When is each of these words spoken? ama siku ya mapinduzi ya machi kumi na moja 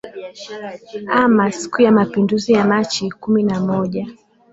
ama 1.13 1.51
siku 1.51 1.81
ya 1.81 1.91
mapinduzi 1.91 2.53
ya 2.53 2.65
machi 2.65 3.11
kumi 3.11 3.43
na 3.43 3.59
moja 3.59 4.07